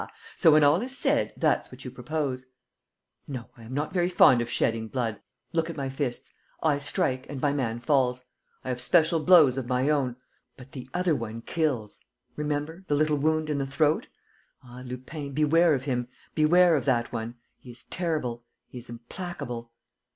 So, 0.35 0.51
when 0.53 0.63
all 0.63 0.81
is 0.81 0.97
said, 0.97 1.31
that's 1.37 1.71
what 1.71 1.85
you 1.85 1.91
propose?" 1.91 2.47
"No, 3.27 3.51
I 3.55 3.61
am 3.61 3.75
not 3.75 3.93
very 3.93 4.09
fond 4.09 4.41
of 4.41 4.49
shedding 4.49 4.87
blood.... 4.87 5.21
Look 5.53 5.69
at 5.69 5.77
my 5.77 5.89
fists: 5.89 6.33
I 6.63 6.79
strike... 6.79 7.29
and 7.29 7.39
my 7.39 7.53
man 7.53 7.77
falls.... 7.79 8.23
I 8.63 8.69
have 8.69 8.81
special 8.81 9.19
blows 9.19 9.59
of 9.59 9.67
my 9.67 9.89
own.... 9.91 10.15
But 10.57 10.71
the 10.71 10.89
other 10.91 11.15
one 11.15 11.43
kills... 11.43 11.99
remember... 12.35 12.83
the 12.87 12.95
little 12.95 13.17
wound 13.17 13.47
in 13.47 13.59
the 13.59 13.67
throat.... 13.67 14.07
Ah, 14.63 14.81
Lupin, 14.83 15.33
beware 15.33 15.75
of 15.75 15.83
him, 15.83 16.07
beware 16.33 16.75
of 16.75 16.85
that 16.85 17.13
one!... 17.13 17.35
He 17.59 17.69
is 17.69 17.83
terrible, 17.83 18.43
he 18.67 18.79
is 18.79 18.89
implacable. 18.89 19.71